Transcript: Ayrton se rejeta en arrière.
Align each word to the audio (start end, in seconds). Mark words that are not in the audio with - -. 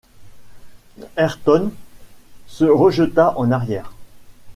Ayrton 1.15 1.71
se 2.47 2.63
rejeta 2.65 3.33
en 3.37 3.51
arrière. 3.51 3.93